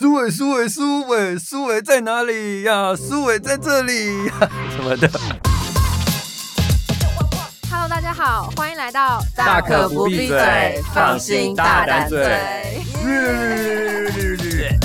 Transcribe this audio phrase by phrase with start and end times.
[0.00, 2.96] 苏伟，苏伟，苏伟，苏伟在哪里呀？
[2.96, 4.32] 苏伟在这里呀，
[4.74, 5.06] 什么的。
[7.70, 12.80] Hello，大家好，欢迎来到大可不必嘴，放心大胆嘴。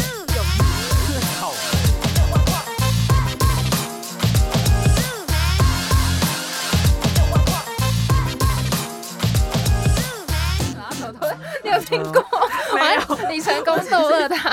[11.64, 12.24] 你有听过？
[12.76, 13.02] 没有，
[13.32, 14.52] 你成功逗乐他，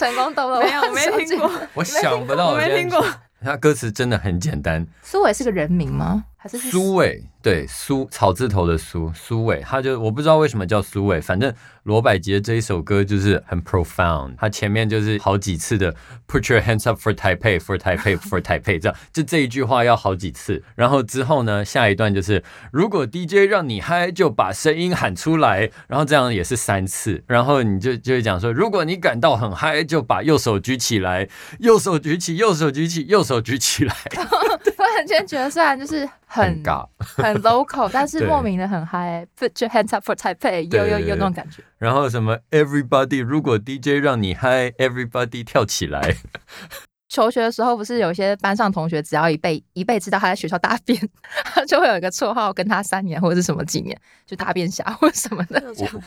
[0.00, 0.60] 成功逗乐。
[0.62, 1.50] 没有，没听过。
[1.74, 3.04] 我想不到，我没听过。
[3.44, 4.86] 他歌词真的很简单。
[5.02, 6.24] 苏伟是个人名吗？
[6.42, 7.22] 还是苏伟？
[7.42, 9.60] 对，苏草字头的苏，苏伟。
[9.60, 14.36] 他就我不知道为什么叫苏伟，反正罗百吉这一首歌就是很 profound。
[14.38, 15.94] 他前面就是好几次的
[16.26, 20.62] Put your hands up for Taipei, for Taipei, for Taipei，这样就这一句话要好几次。
[20.74, 25.70] 然后之后呢，下一段就是如果 DJ 让你嗨，就把声音喊出来。
[25.88, 27.22] 然后这样也是三次。
[27.26, 33.94] 然后你就就会讲说，如果你感到很嗨，就把右手举起来，右手举起，右手举起，右手举起来。
[35.00, 36.08] 突然间觉得虽然就是。
[36.32, 39.26] 很尬，很 local， 但是莫名的很嗨。
[39.36, 41.60] Put your hands up for Taipei，有有有那种感觉。
[41.76, 46.14] 然后什么 Everybody，如果 DJ 让你嗨，Everybody 跳起来。
[47.10, 50.96] 求学的时候，不是有些班上同学，只要一被一被知道他在学校大便，
[51.52, 55.60] 他就会有一个绰号，跟他三年或者是什么几年，就大便侠或什么的。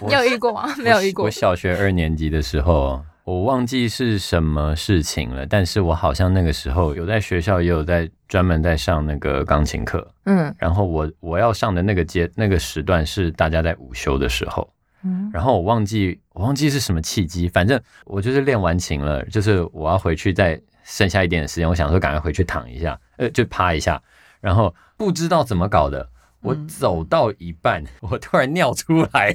[0.08, 0.73] 你有遇过吗？
[0.80, 1.25] 没有遇过。
[1.25, 3.03] 我小学二年级的时候。
[3.26, 14.70] 我忘记是什么事情了，但是我好像那个时候有在学校，也有在专门在上那个钢琴课，嗯，然后我我要上的那个阶那个时段是大家在午休的时候，
[15.04, 24.02] 嗯，然后我忘记我忘记是什么契机，反正我就是练完琴了，就是我要回去再剩下一点的时间，我想说赶快回去躺一下，呃，就趴一下，
[24.42, 26.10] 然后不知道怎么搞的，
[26.42, 29.34] 我走到一半，我突然尿出来，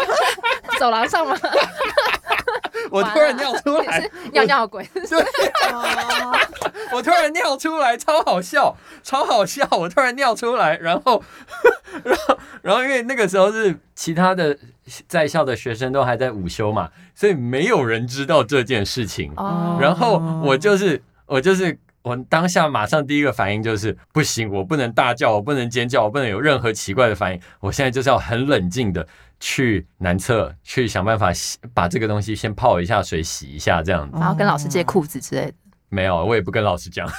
[0.80, 1.36] 走廊上吗？
[2.90, 4.84] 我突然尿出来，尿尿鬼。
[4.92, 5.24] 对，
[6.92, 9.66] 我突然尿出来，超好笑，超好笑。
[9.70, 11.22] 我突然尿出来，然后，
[12.02, 14.56] 然后，然后，因为那个时候是其他的
[15.06, 19.32] 在校的学生都还在午休嘛，所以没有人知道这件事情。
[19.80, 27.40] 然后我就是，我就是，我当下马上第一个反应就是，不行，我不能大叫，我不能尖叫，我不能有任何奇怪的反应。
[27.60, 29.06] 我现在就是要很冷静的。
[29.40, 35.52] 去男厕去想办法洗，把这个东西先泡一下水洗一下，这样子，然后跟老师借裤子之类的。
[35.88, 37.08] 没有，我也不跟老师讲。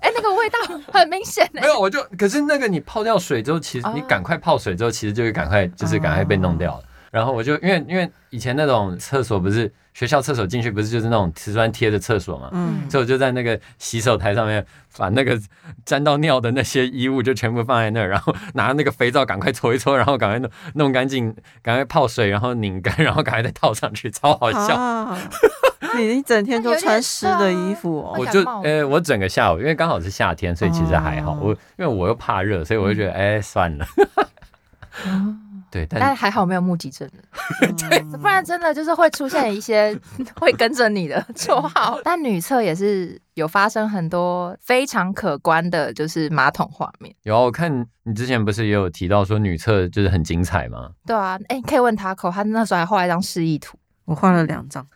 [0.00, 0.58] 哎、欸，那个味道
[0.92, 1.48] 很明显。
[1.52, 6.84] 没有，我就可是那个你泡掉水之后，其实你赶快泡水之后，其实就会赶快就是赶快被弄掉了。
[7.12, 14.64] 然后我就因为因为以前那种厕所不是学校厕所进去不是就是那种瓷砖贴的厕所嘛，嗯，所以我就在那个洗手台上面
[14.96, 15.38] 把那个
[15.84, 24.74] 沾到尿的那些衣物就全部放在那儿，然后拿那个肥皂赶快搓一搓，然后赶快弄弄干净，赶快泡水，然后拧干，然后赶快再套上去，超好笑。
[24.74, 25.18] 啊、
[25.98, 28.16] 你一整天都穿湿的衣服哦？
[28.18, 31.38] 我就呃，我整个下午因为刚好是夏天，所以其实还好。
[31.38, 33.86] 我因为我又怕热，所以我就觉得哎、嗯欸、算了。
[35.72, 37.08] 对，但，但还好没有目击证
[37.62, 39.98] 人， 对，不然真的就是会出现一些
[40.38, 41.98] 会跟着你的绰号。
[42.04, 47.14] 但女厕也是有发生很多非常可观的，就是马桶画面。
[47.22, 50.90] 有啊，我看你之前不是也有提到说女厕就是很精彩吗？
[51.06, 54.86] 对啊，哎，可以问 Taco，他那时候还画了一张示意图， 我画了两张，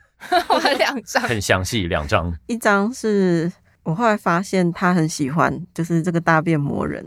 [0.46, 3.50] 画了两张，很详细，两张，一张是。
[3.86, 7.06] 我后来发现他很喜欢，就是这个大便魔人，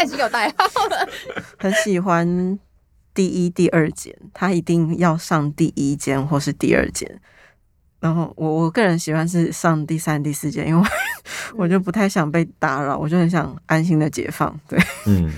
[0.00, 1.08] 他已经有代号了，
[1.58, 2.58] 很喜欢
[3.12, 7.20] 第一、第二间，他一定要上第一间或是第二间。
[7.98, 10.88] 然后我我个人喜欢是上第三、第四间，因为
[11.54, 14.58] 我 就不太想被打扰，我就很想安心的解放。
[14.66, 15.30] 对，嗯。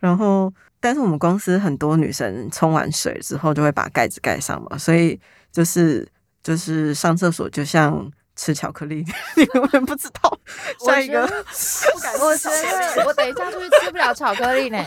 [0.00, 5.18] 然后，但是我们公司很多女生冲完水之后就会把盖子盖上嘛，所以
[5.50, 6.06] 就是
[6.42, 8.12] 就是上厕所就像。
[8.40, 9.04] 吃巧克力，
[9.36, 10.38] 你永远不知道
[10.86, 11.26] 下一个。
[11.26, 14.82] 不敢，我觉得我等一下出去吃不了巧克力呢。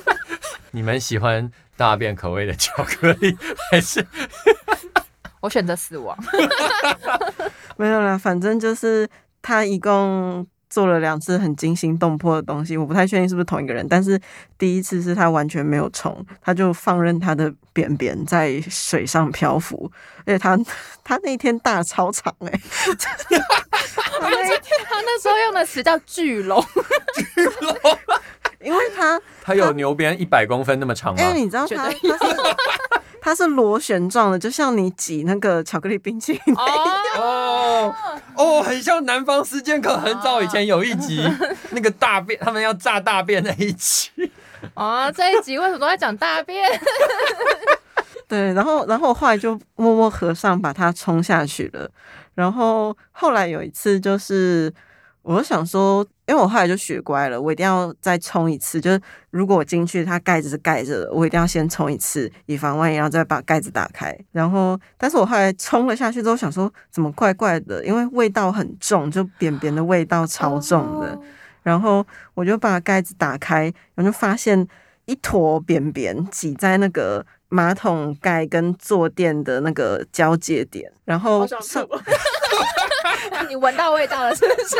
[0.72, 3.34] 你们喜欢大便口味的巧克力
[3.70, 4.06] 还是？
[5.40, 6.14] 我选择死亡。
[7.78, 9.08] 没有啦，反正就是
[9.40, 10.46] 他一共。
[10.72, 13.86] 做了两次很惊心动魄的东西，我不太确定是不是同一个人。
[13.86, 14.18] 但是
[14.56, 19.92] 第一次是他完全没有冲，他就放任他的便便在水上漂浮，
[20.24, 20.58] 而且他
[21.04, 22.60] 他那天大超长哎、欸
[24.22, 24.56] 他那
[24.88, 26.64] 他那时候用的词叫巨龙，
[27.14, 27.98] 巨龙，
[28.62, 31.22] 因为它 它有牛鞭一百公分那么长吗？
[31.22, 31.88] 因为你知道它。
[33.24, 36.56] 它是螺旋状的，就像你挤那个巧克力冰淇淋。
[36.56, 37.94] 哦
[38.34, 41.22] 哦，很像南方四剑客很早以前有一集
[41.70, 44.10] 那个大便，他们要炸大便那一集。
[44.74, 46.68] 哦，这一集为什么都在讲大便？
[48.26, 51.88] 对，然后然后后来就默默合上，把它冲下去了。
[52.34, 54.74] 然后后来有一次就是。
[55.22, 58.80] 我就想说，因为我后来就学乖了，我一定要再冲一次。
[58.80, 64.12] 就是如果我进去，它盖子是盖着的，我一定要先冲一次，以防万一，然后再把盖子打开。
[64.32, 71.16] 然后，但是我后来冲了下去之后，想说怎么怪怪的，因为味道很重，就扁扁的味道超重的。
[71.62, 72.04] 然后
[72.34, 74.66] 我就把盖子打开，然后就发现
[75.04, 81.86] 一坨扁扁挤在那个马桶盖跟坐垫的那个交界点，然后上。
[83.48, 84.76] 你闻到味道了是不是？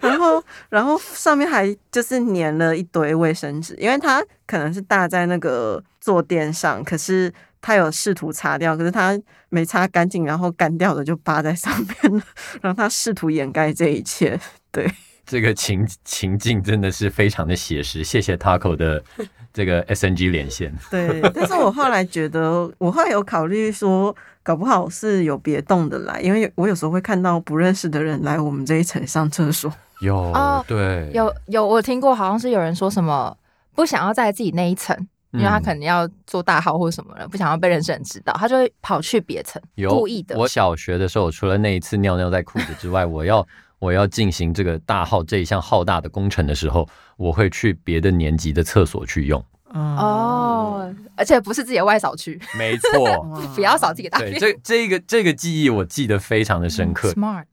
[0.00, 12.22] 然后，然后上面还就是粘了一堆卫生纸，因为它可能是搭在那个坐垫上，可是他有试图擦掉，可是他没擦干净，然后干掉的就扒在上面了，
[12.62, 14.38] 然后他试图掩盖这一切。
[14.70, 14.90] 对，
[15.28, 18.02] 这个情情境真的是非常的写实。
[18.02, 19.00] 谢谢 Taco 的
[19.54, 20.74] 这个 SNG 连线。
[20.90, 24.16] 对，但是我后来觉得，我后来有考虑说。
[24.40, 29.70] 搞不好是有别栋的来，因为我有时候会看到不认识的人来我们这一层上厕所。
[30.00, 33.36] 有哦，对，有有，我听过，好像是有人说什么
[33.74, 34.96] 不想要在自己那一层，
[35.32, 40.34] 因为他可能要做大号或者什么了，不想要被认识人知道，他就会跑去别层，故意的。
[40.38, 43.46] 我小学的时候，除了那一次尿尿在裤子之外，我要
[43.78, 49.44] 我要进行这个大号这一项浩大的工程的时候，我会去别的年级的厕所去用。
[49.74, 53.22] 哦，而且不是自己的外扫区，没错，
[53.54, 54.32] 不要扫自己的大便。
[54.32, 57.12] 对，这这个这个记忆我记得非常的深刻。
[57.12, 57.44] Smart，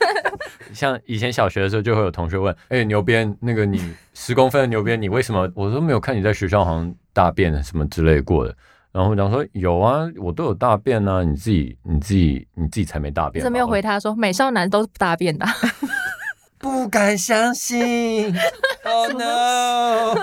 [0.72, 8.56] 像以前小学的时候，就会有同学问：“哎，牛鞭，那个你十公分的牛鞭，你为什么？”我都没有看你在学校好像大便什么之类过的。
[8.94, 15.44] 然后我讲说：“有啊，我都有大便啊，你自己你自己你自己才没大便。”怎么没有回他说：“美少男都是不大便的。
[16.58, 18.32] ”不敢相信
[18.84, 20.14] ，Oh no！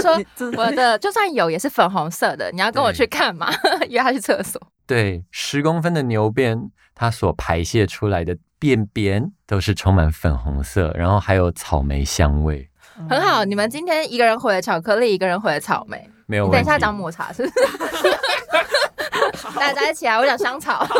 [0.00, 0.18] 说
[0.56, 3.52] 我的就算有也是粉红色的，你要跟我去看吗？
[3.90, 4.62] 约他去厕所。
[4.86, 12.70] 对，十公分的牛便，它所排泄出来的便便都是充满粉红色，然后还有草莓香味。
[13.10, 16.56] 很好，你们今天一个人毁了巧克力，一个人毁了草莓，没有问题。
[16.56, 17.54] 等一下讲抹茶是不是？
[19.58, 20.86] 大家一起来，我讲香草。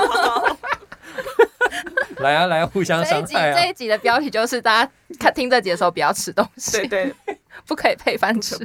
[2.18, 3.54] 来啊来啊，互相伤害啊！
[3.54, 7.14] 这一集这一集的标题就是大家看听这集的时候不要吃东西，对对，
[7.66, 8.56] 不可以配饭吃。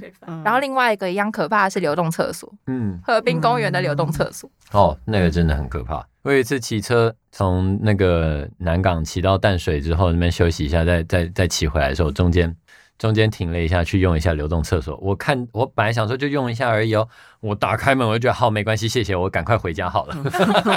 [0.43, 4.49] 然后另外一个一样可怕的是流动厕所，嗯，河滨公园的流动厕所。
[4.71, 6.05] 哦，那个真的很可怕。
[6.21, 12.55] 我有一次骑车从那个南港骑到淡水之后，那边休息一下，再再再骑回来的时候，中间。
[12.99, 14.95] 中间停了一下，去用一下流动厕所。
[15.01, 17.07] 我看我本来想说就用一下而已哦。
[17.39, 20.15] 我打开门，我就觉得好没关系，谢谢，我赶快回家好了。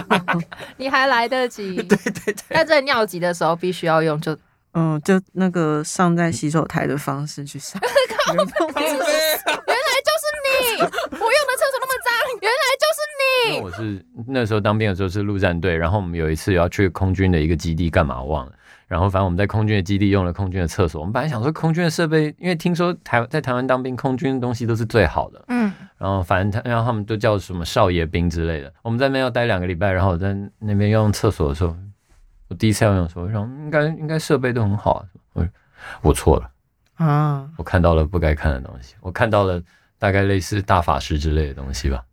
[0.78, 1.76] 你还来得及。
[1.82, 2.64] 对对对。
[2.64, 4.38] 在尿急的时候必须要用，就
[4.74, 7.82] 嗯，就那个上在洗手台的方式去上。
[7.82, 12.08] 原来就是你，我用的厕所那么脏，
[12.40, 13.60] 原来就是你。
[13.60, 18.52] 我是那时候当兵的时候是陆战队，然后我们有一次要去空军的一个基地，干嘛忘了。
[18.92, 21.00] 然后反正我们在空军的基地用了空军的厕所。
[21.00, 25.42] 我们本来想说空军的设备，因为听说台在台湾当兵，空军的东西都是最好的。
[25.48, 25.72] 嗯。
[25.96, 28.70] 然后反正他，然后他们都叫什么少爷兵之类的。
[28.82, 31.74] 我们在那边要待两个礼拜，然后我在那边用厕所的时候，
[32.48, 35.06] 我第一次要用的时候，我想应该应该设备都很好啊。
[35.32, 35.48] 我
[36.02, 36.50] 我错了
[36.96, 37.48] 啊！
[37.56, 39.58] 我看到了不该看的东西，我看到了
[39.98, 42.04] 大概类似大法师之类的东西吧。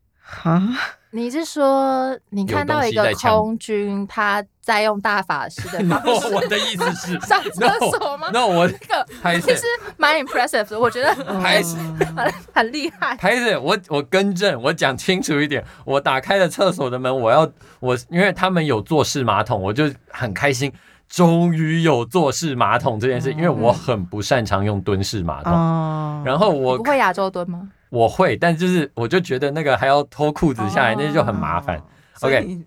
[0.44, 0.64] 啊？
[1.12, 6.34] 你是说你看到一个空军他在用大法师的 方式？
[6.34, 7.68] 我的意思是 上厕
[7.98, 8.30] 所吗？
[8.32, 9.64] 那我这个其实
[9.98, 11.76] 蛮 impressive 的，我觉得 还是
[12.16, 13.18] 很很厉害。
[13.20, 20.72] 还是我我更正，我讲清楚一点，我打开了厕所的门，我要我因为他们有坐式马桶，我就很开心，
[21.08, 25.52] 终于有坐式马桶这件事，因为我很不擅长用蹲式马桶，
[26.24, 27.68] 然后我不会亚洲蹲吗？
[27.90, 31.82] 我会，但就是我就觉得那个还要脱裤子下来，那就很麻烦。
[32.22, 32.60] OK，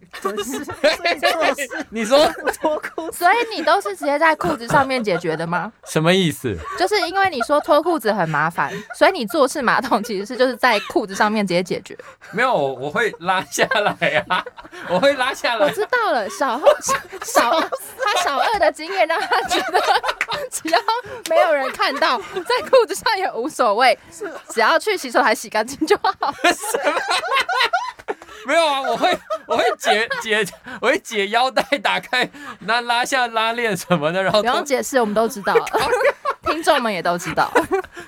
[1.91, 2.27] 你说
[2.61, 5.71] 脱裤子，所以你都是直接在裤子上面解决的吗？
[5.85, 6.57] 什么意思？
[6.79, 11.97] 就是因为你说脱裤子很麻烦，所以你坐式马桶其实是就是在裤子上面直接解决。
[12.31, 14.45] 没有，我会拉下来呀、啊，
[14.89, 15.67] 我会拉下来。
[15.67, 16.61] 我知道了，小二
[17.23, 19.81] 小他小二的经验让他觉得，
[20.51, 20.79] 只要
[21.29, 23.99] 没有人看到，在裤子上也无所谓，
[24.49, 26.33] 只要去洗手台洗干净就好。
[26.43, 27.01] 什么？
[28.45, 29.09] 没有啊，我会
[29.53, 30.47] 我会解解
[30.81, 32.29] 我会解腰带，打开
[32.61, 35.55] 那拉下拉链什么的，然后不用解释，我们都知道，
[36.43, 37.51] 听众们也都知道。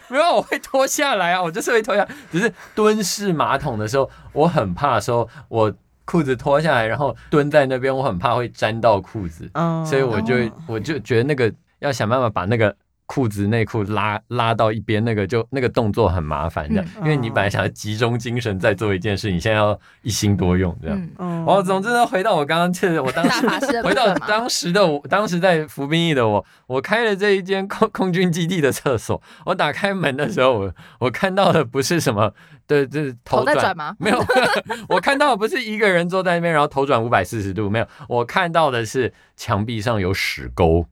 [0.08, 5.72] 没有，我会脱下来啊，我就是会脱下，只是蹲式马桶的时候，我很怕说我
[6.04, 9.50] 裤子脱下来，然后蹲在那边，我很怕会沾到裤子，
[9.86, 10.34] 所以我就
[10.66, 12.74] 我就觉得那个要想办法把那个
[13.06, 21.08] 裤子内裤拉拉到一边，那个就那个动作很麻烦的，因为你本来想要集中精神在做一件事，你现在要一心多用这样。
[21.46, 23.46] 哦，总之呢，回到我刚刚去，我当时
[23.84, 32.32] 回到当时的我，当时在服兵役的我，我开了这一间空空军基地的厕所，我打开门的时候，我我看到的不是什么，
[32.66, 33.94] 对，就是头转吗？
[33.98, 34.24] 没有，
[34.88, 40.86] 我看到的不是一个人坐在那边，然后头转五百四十度，没有，我看到的是墙壁上有屎沟。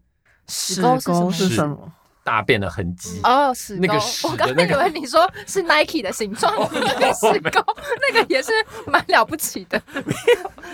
[0.49, 1.93] 屎沟是什么？
[2.25, 3.81] 大便的痕迹哦，屎沟。
[3.83, 7.65] 那个屎，我刚以为你说是 Nike 的形状，那个屎沟，
[8.09, 8.53] 那个也是
[8.87, 9.81] 蛮了不起的，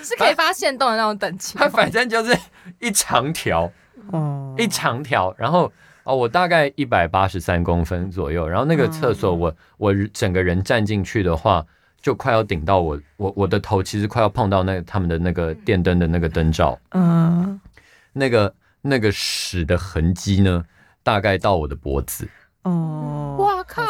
[0.03, 1.57] 是可以发现洞的那种等级。
[1.57, 2.37] 它反正就是
[2.81, 3.71] 一长条，
[4.13, 5.73] 哦，一长条，然后
[6.05, 11.65] 哦，我大概一百八十三公分左右，然后那个厕所我，我我整个人站进去的话，
[12.03, 17.59] 就快要顶到我，我我的头其实快要碰到那个他们的那个电灯的那个灯罩，嗯，
[18.13, 20.63] 那个那个屎的痕迹呢？
[21.09, 22.29] 大概到我的脖子。
[22.65, 23.83] 哦，哇靠，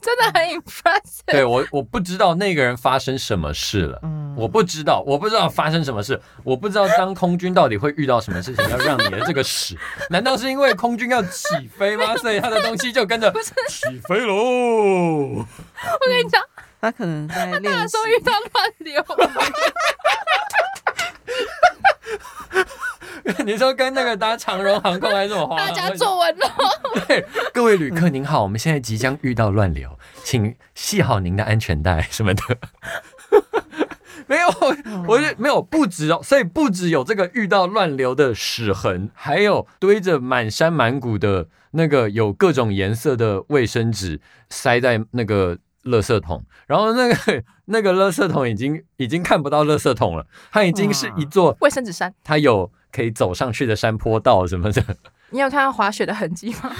[0.00, 1.22] 真的很 impressive。
[1.26, 9.76] 对我，我不知道那个人发生什么事了，嗯，我不知道，我不知道发生什么事，我不知道当空军到底会遇到什么事情，要让你的这个屎，
[10.08, 12.16] 难道是因为空军要起飞吗？
[12.22, 13.28] 所以他的东西就跟着
[13.68, 14.34] 起飞喽。
[14.34, 15.44] 我
[16.06, 16.40] 跟你讲，
[16.80, 19.04] 他可能在练习，时候遇到乱流。
[23.44, 25.56] 你说跟那个搭长荣航空还是什么话？
[25.56, 26.46] 大家坐稳了。
[27.06, 32.42] 对，各位旅客您好，我们现在即将遇到乱流，请系好您的安全带什么的。
[34.26, 34.48] 没有，
[35.06, 52.70] 我就没有，不止哦，所以不止有这个遇到乱流的屎痕，还有堆着满山满谷的那个有各种颜色的卫生纸塞在那个垃圾桶，然后那个那个垃圾桶已经已经看不到垃圾桶了，它已经是一座卫生纸山，它有。
[52.92, 54.84] 可以走上去的山坡道什么的，
[55.30, 56.70] 你有看到滑雪的痕迹吗？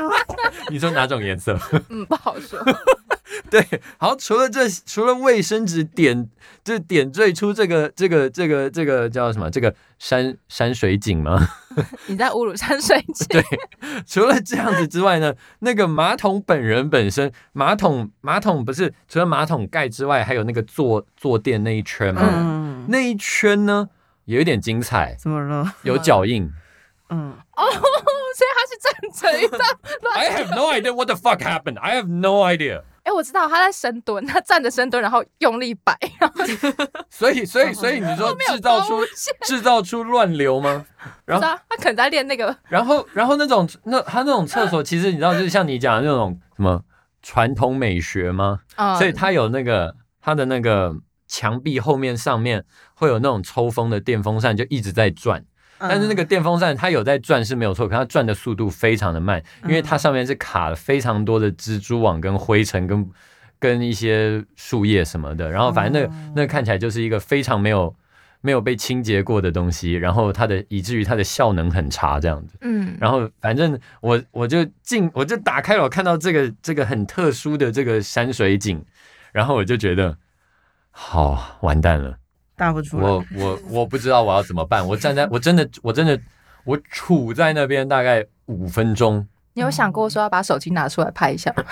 [0.70, 1.58] 你说哪种颜色？
[1.88, 2.62] 嗯，不好说。
[3.50, 3.64] 对，
[3.98, 6.28] 好，除了这，除了卫生纸点，
[6.64, 9.50] 就点缀出这个这个这个这个叫什么？
[9.50, 11.48] 这个山山水景吗？
[12.06, 13.26] 你在侮辱山水景？
[13.28, 13.42] 对，
[14.06, 22.22] 除了这样子之外呢，那个马桶本人本身，马桶马桶不是除了马桶盖之外，还有那个坐坐垫那一圈吗？
[22.24, 23.88] 嗯，那一圈呢？
[24.28, 25.74] 有一点精彩，怎么了？
[25.84, 26.52] 有脚印，
[27.08, 29.58] 嗯，哦， 所以他是站着一张。
[30.14, 31.78] I have no idea what the fuck happened.
[31.80, 32.82] I have no idea.
[33.04, 35.98] 哎，我知道他在深蹲，他站着深蹲，然后用力摆。
[37.08, 39.00] 所以，所以，所以你说制造出
[39.46, 40.84] 制造出乱流吗？
[41.24, 42.54] 然后他可能在练那个。
[42.68, 46.82] 然后，然后那种那他那种厕所，其实你知道，就是像你讲的那种什么
[47.22, 48.60] 传统美学吗？
[48.98, 50.94] 所以他有那个他的那个。
[51.28, 55.44] 墙壁后面上面会有那种抽风的电风扇，就一直在转。
[55.80, 63.08] 但是那个电风扇它有在转是没有错，可它转的速度非常的慢，因为它上面是卡了非常多的蜘蛛网、跟灰尘、跟
[63.60, 65.48] 跟一些树叶什么的。
[65.48, 67.94] 然后反正那个那个看起来就是一个非常没有
[68.40, 72.56] 没有被清洁过的东西，然后它的以至于它的效能很差这样子。
[72.62, 72.96] 嗯。
[72.98, 78.84] 然后反正我我就进我就打开了，我看到这个这个很特殊的这个山水景，
[79.30, 80.18] 然后我就觉得。
[81.00, 82.16] 好，完蛋了，
[82.56, 83.04] 大不出来。
[83.04, 84.86] 我我我不知道我要怎么办。
[84.86, 86.18] 我站在我真的我真的
[86.64, 89.24] 我杵在那边大概五分钟。
[89.54, 91.64] 你有想过说要把手机拿出来拍一下吗？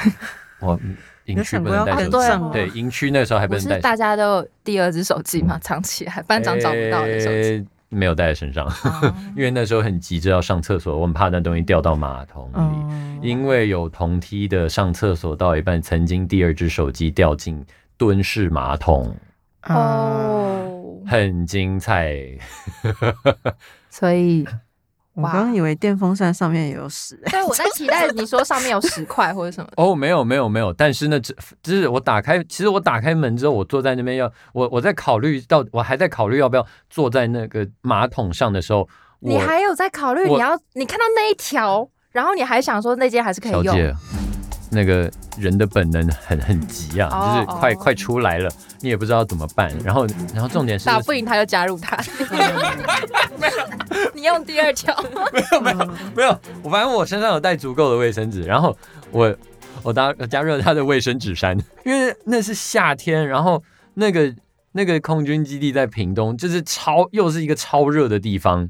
[0.61, 0.81] 我
[1.27, 3.75] 营区不能带手机，对，营区那时候还不能带。
[3.75, 7.67] 是大家都有第二只手机嘛，藏起来，班长找不到的手机。
[7.89, 8.67] 没有带在身上，
[9.37, 13.29] 因为那时候很急着要上厕所，我很怕那东西掉到马桶里。
[13.29, 17.65] 因为有同梯的上厕所到一半，曾经第二只手机掉进。
[17.97, 19.17] 蹲式马桶
[19.69, 22.15] 哦，很精彩。
[23.91, 24.47] 所以
[25.15, 29.71] 我刚刚以为电风扇上面也有屎，对，我在期待你说上面有屎块或者什么。
[29.77, 38.87] 哦，没有没有没有，但是呢，只就是我打开，其实我打开门之后，我坐在那边要我我在考虑到，我还在考虑要不要坐在那个马桶上的时候，
[39.21, 43.75] 你还有在考虑你要你看到那一条，然后你还想说那间还是可以用。
[44.71, 49.73] 那个人的本能很很急啊，就是快快出来了，你也不知道怎么办。
[49.85, 51.97] 然后，然后重点是打不赢他就加入他。
[53.39, 54.95] 没有，你用第二条。
[55.33, 55.77] 没有没有
[56.17, 58.77] 没有，我反正我身上有带足够的卫生纸，然后
[59.11, 59.35] 我
[59.83, 63.63] 我搭加入了他的卫生纸衫，因为那是夏天，然后
[63.95, 64.35] 那个
[64.73, 68.69] 那个空军基地在屏东，就是超又是一个超热的地方。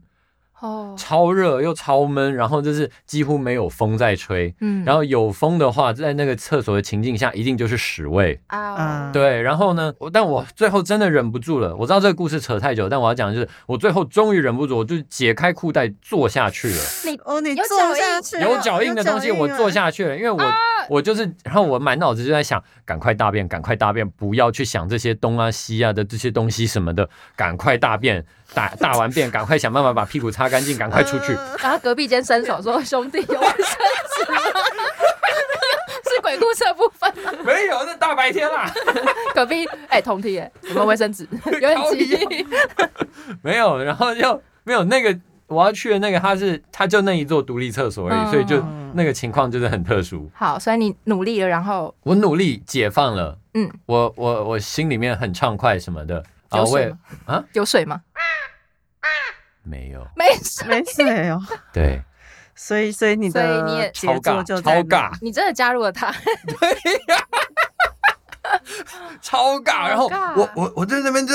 [0.61, 8.41] 哦，超热又超闷，然后就是几乎没有风在吹，嗯，然后有风的话，在那个厕所的情境下，一定就是屎味。
[8.47, 11.77] 啊，对，然后呢，我但我最后真的忍不住了。
[11.77, 16.81] 我知道这个故事扯太久，但我要讲的就是，我最后终于忍不住，我就解开裤带坐下去了。
[17.05, 20.39] 你哦，你坐下去，有脚印的东西，我坐下去了，因为我、
[20.89, 28.25] 我就是，然后我满脑子就在想，赶快大便，赶快大便，不要去想这些东啊西啊的这些东西什么的，赶快大便，
[28.55, 31.33] 大大完便，赶快想办法把屁股擦干净，赶快出去。
[31.63, 33.79] 然后隔壁间伸手说：“兄弟，有卫生
[34.17, 34.39] 纸吗？”
[36.09, 37.33] 是鬼故事的部分吗？
[37.45, 38.73] 没有，那大白天啦。
[39.35, 41.27] 隔壁哎，同梯哎，有没有卫生纸？
[41.47, 42.47] 有点急。
[43.43, 45.17] 没有，然后就没有那个
[45.49, 48.61] 我要去的那个，他是他就那一座独立厕所而已，嗯所以就
[48.95, 50.31] 那个情况就是很特殊。
[50.35, 56.95] 好，所以你努力了，然后我努力解放了，嗯，我我我心里面很畅快什么的啊，我也有水
[57.27, 57.35] 吗？
[57.35, 58.01] 啊有水吗？
[59.63, 60.69] 没有，没水。
[60.69, 61.43] 没水哦。
[61.73, 62.01] 对，
[62.55, 66.13] 所以，所以你所以你也超尬，超尬，你真的加入了他，
[66.47, 66.71] 对
[67.15, 67.27] 呀
[69.21, 69.89] 超尬。
[69.89, 71.35] 然后我我我在那边就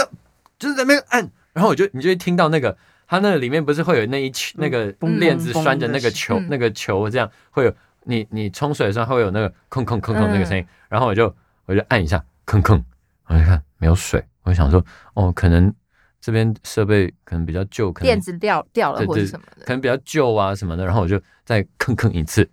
[0.57, 2.77] 就是在那边按，然后我就你就会听到那个
[3.11, 4.85] 它那个里面不是会有那一球那个
[5.19, 7.75] 链子拴着那个球嗯那个球这样会有
[8.05, 12.81] 你你冲水的时候会有那个吭吭吭吭那个声音，然后我就我就按一下吭吭，
[13.25, 14.81] 我就看没有水，我就想说
[15.13, 15.73] 哦可能
[16.21, 19.73] 这边设备可能比较旧，可能链子掉掉了或者什么的可。
[19.73, 22.49] 能比较旧啊什么的，然后我就再吭吭一次，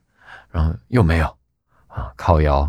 [0.50, 1.26] 然后又没有
[1.86, 2.68] 啊，靠腰，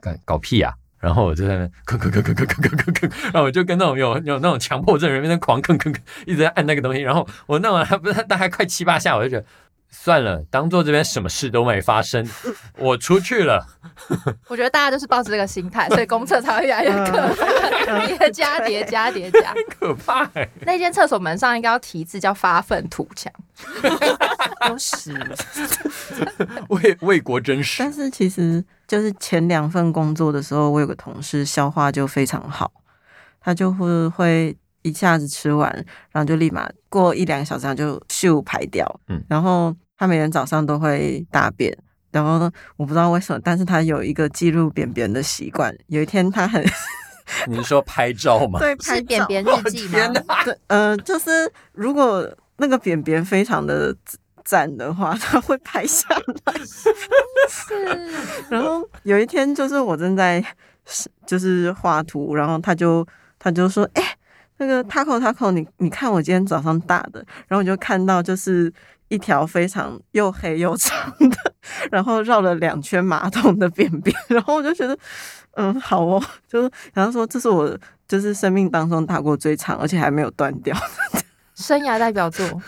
[0.00, 0.72] 干搞屁呀、
[1.04, 9.44] 然后我就在那吭吭吭吭吭吭吭吭吭，然后我就跟那种有有那种强迫症人在那狂吭吭吭，一直在按那个东西，然后我弄完还不是大概快七八下，我就觉得
[9.90, 12.26] 算了，当做这边什么事都没发生，
[12.78, 13.66] 我出去了。
[14.48, 17.12] 我觉得大家就是抱着这个心态，所以公厕才会越来越可
[17.86, 19.54] 怕， 叠加叠加叠加。
[19.78, 20.48] 可怕、欸！
[20.62, 23.32] 那间厕所门上应该要题字叫“发愤图强
[24.68, 25.14] 有屎。
[26.68, 32.70] 为为国争使但，是其实就是前两份工作的时候，我有个同事消化就非常好，
[33.40, 35.70] 他就会会一下子吃完，
[36.12, 39.00] 然后就立马过一两个小时他就咻排掉。
[39.08, 41.76] 嗯，然后他每天早上都会大便，
[42.10, 45.74] 然后呢，我不知道为什么，但是他有一个记录便便的习惯。
[45.86, 46.62] 有一天他很
[47.48, 48.58] 你是说拍照吗？
[48.58, 49.88] 对”，拍便便日记！
[50.44, 53.96] 对，呃，就是如果那个便便非常的
[54.44, 56.06] 赞的话， 他会拍下
[56.44, 56.54] 来。
[56.64, 57.74] 是
[58.50, 60.44] 然后有一天，就是我正在
[61.26, 63.06] 就是画图，然后他就
[63.38, 64.02] 他就说：“哎、
[64.58, 68.72] 那个 Taco Taco，你你看我今天早上打的。”然后我就看到就是
[69.08, 71.54] 一条非常又黑又长的，
[71.90, 74.14] 然后绕了两圈马桶的便便。
[74.28, 74.96] 然后我就觉得，
[75.52, 80.76] 嗯，好哦，就是然后说这是我就是生命当中打过最长，而且还没有断掉。
[81.54, 82.62] 生涯代表作，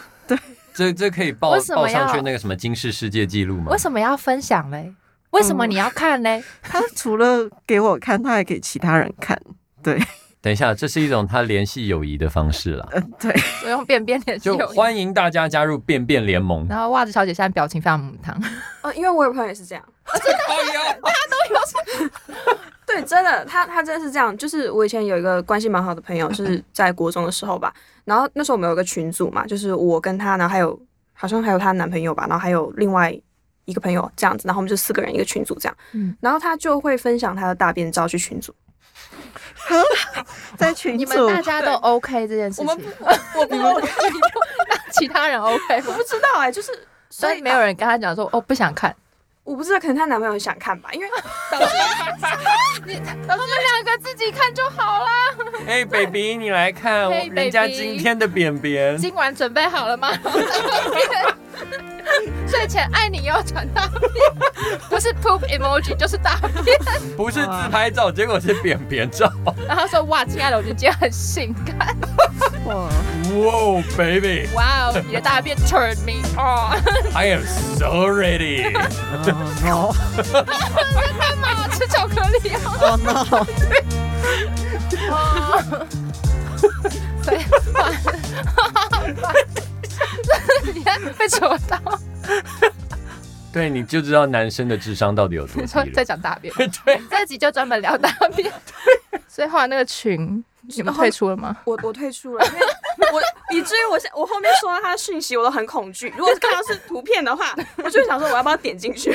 [0.77, 3.73] 这这可以报报上去那个什么金氏世界纪录吗？
[3.73, 4.93] 为什么要分享嘞？
[5.31, 6.45] 为什么你要看嘞？
[6.63, 9.41] 他除了给我看，他还给其他人看。
[9.83, 9.99] 对，
[10.43, 12.87] 等一下，这是一种他联系友谊的方式了。
[12.93, 13.35] 嗯、对。
[13.65, 16.67] 我用便便联系就友谊欢迎大家加入便便联盟。
[16.69, 18.39] 然后袜子小姐现在表情非常母汤，
[18.83, 19.83] 哦，因为我有朋友也是这样。
[22.97, 24.37] 对，真的，他他真的是这样。
[24.37, 27.73] 就是我以前有一个关系蛮好的朋友，是 在国中的时候吧。
[28.05, 30.79] 然后那时候我们有一个群组嘛，就是我跟他，然后还有
[31.13, 33.15] 好像还有她男朋友吧，然后还有另外
[33.65, 34.47] 一个朋友这样子。
[34.47, 35.77] 然后我们就四个人一个群组这样。
[35.93, 38.55] 嗯，然后他就会分享他的大便照去群组。
[40.57, 43.05] 在群你们大，家都 OK 这件事情，我们不，
[43.41, 43.87] 我不，我不
[44.93, 46.03] 其他人 OK 我不？
[46.05, 46.71] 知道哎、就是
[47.11, 48.95] 所以没有人跟他讲说哦不想看，
[49.47, 51.07] 我不知道，可能她男朋友想看吧，因为
[51.51, 51.67] 导致
[53.27, 55.09] 他们两个自己看就好啦。
[55.67, 58.97] 哎、b a b y 你来看 Hey, 人家 baby 今天的扁扁。
[58.99, 60.11] 今晚准备好了吗？
[62.47, 66.79] 睡前爱你又传大便，不是 poop emoji 就是大便。
[67.17, 69.31] 不是自拍照，结果是扁扁照。
[69.67, 71.97] 然后他说哇，亲爱的，我觉得今天很性感。
[72.65, 72.75] 哇，
[73.37, 77.31] 哇、哦 baby，I 哇哦，你的大便 turn me on，I。
[77.31, 77.43] am
[77.77, 78.73] so ready。
[79.65, 79.95] 哦
[81.31, 82.61] 干嘛吃巧克力啊
[83.03, 83.47] ？no，哦
[85.11, 85.87] no，哦，
[87.23, 87.37] 所以
[90.77, 91.81] 你看被戳到，
[93.51, 96.05] 对，你就知道男生的智商到底有多低你说在。
[96.05, 96.53] 讲大便，
[96.85, 98.53] 对，这集就专门聊大便。
[99.27, 101.57] 所以后来那个群你们退出了吗？
[101.65, 102.61] 我我退出了，因为
[103.11, 103.21] 我
[103.55, 106.13] 以至于我现我后面收到他的讯息，我都很恐惧。
[106.17, 109.11] 如果看到是图片的话， 我就想说我要不要点进去？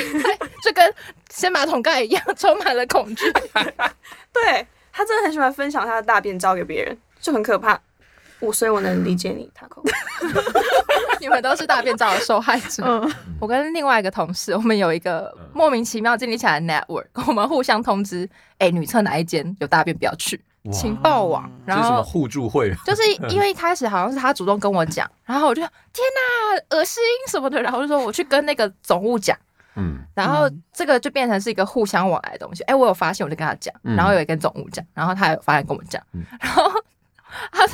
[0.63, 0.93] 就跟
[1.29, 3.31] 掀马桶盖一样，充满了恐惧。
[4.33, 7.79] 对他真的很喜欢分享他的大便照给别人，就很可怕。
[8.41, 9.81] 我所以我能理解你，Taco。
[11.21, 12.83] 你们都是大便照的受害者。
[12.85, 18.27] 嗯，我跟另外一个同事，我们有一个莫名其妙建立起来的 network， 我们互相通知，
[18.57, 21.49] 哎、欸，女厕哪一间有大便不要去，情报网。
[21.63, 22.73] 然后是什么互助会？
[22.83, 25.69] 就是因为一开始好像是他主动跟我讲，然后我就天
[26.71, 29.37] 哪，恶心什么的，然后就说我去跟那个总务讲。
[29.75, 32.61] 嗯，然后这个就变成是一个互相往来的东西。
[32.63, 36.01] 哎、欸，我有发现，我就跟他讲，然后有一跟总务讲，然后他有发现跟我讲，
[36.41, 36.69] 然后
[37.51, 37.67] 他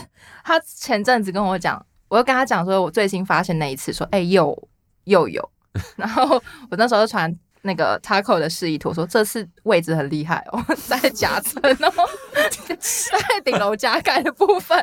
[0.44, 4.70] 他前阵子跟我讲，我又跟他讲说，我最新发现那一次，说，哎、欸，又
[5.06, 5.50] 又有，
[5.98, 14.78] 然后我那时候就传那个 Taco 的示意图，说这次位置很厉害哦， 在夹层哦，在顶楼加盖的部分。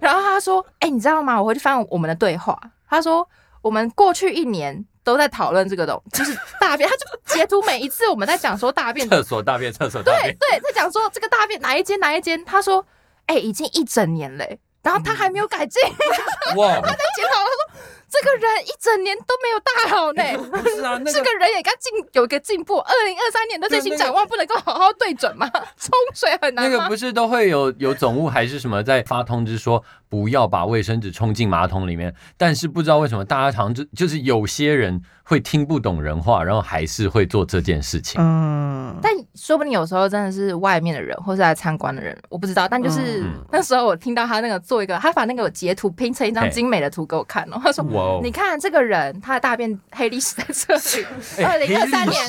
[0.00, 1.40] 然后他说，哎、欸，你知道吗？
[1.40, 3.28] 我回去翻我们的对话，他说
[3.62, 4.84] 我们过去一年。
[5.02, 12.86] 都在讨论这个东，就是大便，他就截图每一次我们在讲说大便，厕所大便，厕所大便，对对，在讲说这个大便哪一间哪一间，他说，
[13.30, 15.80] 哎、欸，已经一整年嘞，然后他还没有改进，
[16.58, 17.80] 哇，他在检讨，他说。
[18.12, 22.78] 这个人一整年都没有大好呢，不是啊， 那个、这个人也该进有一个进步。
[22.78, 25.48] 二零二三年的最新展望不能够好好对准吗？
[25.78, 26.68] 冲水很难。
[26.68, 38.20] 那个不是都会有有总务还是什么在发通知说不要把卫生纸冲进马桶里面，但是不知道为什么大家常就就是有些人会听不懂人话，然后还是会做这件事情。
[38.20, 42.66] 嗯，但说不定有时候真的是外面的人或是来参观的人，我不知道。
[42.68, 47.80] 但就是、嗯、那时候我听到他那个做一个，他把那个截图拼成一张精美的图给我看哦，他说。
[48.22, 51.06] 你看这个人，他的大便黑历史在这里。
[51.44, 52.22] 二零二三年，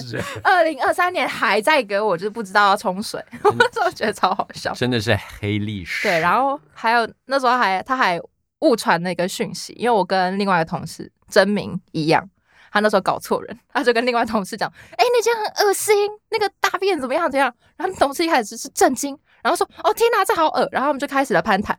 [0.43, 4.73] 二零二三年还在给我，就是不知道要冲水， 我那时候觉得超好笑。
[4.73, 6.08] 真的是黑历史。
[6.08, 8.19] 对，然后还有那时候还他还
[8.60, 12.27] 误传那个讯息，因为我跟另外一个同事真名一样，
[12.71, 21.77] 他那时候搞错人，他就跟另外同事讲：“哎，那间很恶心，那个大便怎么样怎么样？”然后同事一开始是震惊，然后说：“哦天哪，这好恶！”然后我们就开始了攀谈。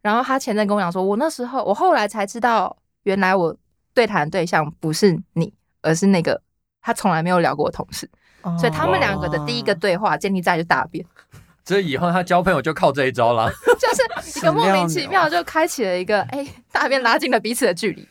[0.00, 3.52] 然后他前阵跟我讲说：“我那时候，我后来才知道。”原来我
[3.94, 6.40] 对谈对象不是你，而是那个
[6.80, 8.08] 他从来没有聊过的同事，
[8.42, 11.04] 哦、所以他们两个的第一个对话建立在就大便。
[11.64, 13.88] 这以后他交朋友就靠这一招了， 就
[14.22, 18.08] 是一个莫名其妙就开启了一个哎、欸，大便拉近了彼此的距离。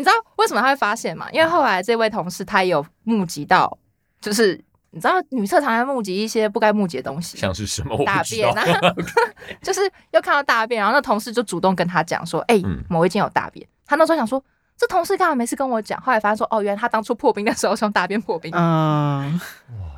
[0.00, 1.26] 你知道为什么他会发现吗？
[1.30, 3.76] 因为后来这位同事他也有目击到，
[4.18, 4.58] 就是
[4.92, 8.64] 你知道女厕常常目击一些不该目击的东西，像是什么大便啊，
[9.60, 9.82] 就是
[10.12, 13.66] 又看到大便，然后那同事就主动跟他讲说，哎、欸，某一间有大便。
[13.86, 14.42] 他那时候想说，
[14.78, 16.00] 这同事干嘛没事跟我讲？
[16.00, 18.50] 后来发现说，哦，原来他当初破冰的时候是用大便破冰。
[18.54, 19.38] 嗯，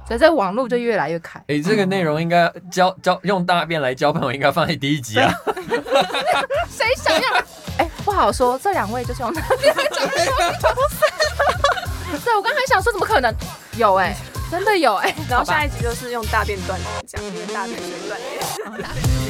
[0.08, 1.38] 所以这网络就越来越开。
[1.40, 5.30] 哎、欸，这个内容应该交交用大便来交朋友，应该放在第一集啊。
[6.68, 7.44] 谁想要？
[8.02, 8.58] 不好说。
[8.62, 10.32] 这两位就是用大便来交朋友。
[12.24, 13.34] 对，我刚才想说，怎么可能？
[13.76, 14.16] 有哎、欸，
[14.50, 15.16] 真的有哎、欸。
[15.30, 17.22] 然后下一集就是用大便断联，讲
[17.54, 19.21] 大便断联。